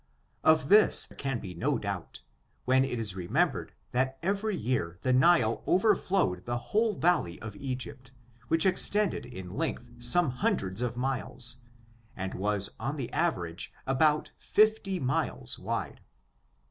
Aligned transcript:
Of 0.43 0.69
this 0.69 1.05
there 1.05 1.15
can 1.15 1.37
be 1.39 1.53
no 1.53 1.77
doubt, 1.77 2.23
when 2.65 2.83
it 2.83 2.99
is 2.99 3.15
remembered, 3.15 3.71
that 3.91 4.17
every 4.23 4.55
year 4.57 4.97
the 5.03 5.13
Nile 5.13 5.61
overflowed 5.67 6.45
the 6.47 6.57
whole 6.57 6.95
vale 6.95 7.37
of 7.43 7.55
Egypt, 7.57 8.09
which 8.47 8.65
extended 8.65 9.27
in 9.27 9.53
length 9.57 9.91
some 9.99 10.31
hundreds 10.31 10.81
of 10.81 10.97
miles, 10.97 11.57
and 12.15 12.33
was 12.33 12.71
on 12.79 12.99
an 12.99 13.11
average 13.13 13.71
about 13.85 14.31
fifty 14.39 14.99
miles 14.99 15.59
wide. 15.59 16.01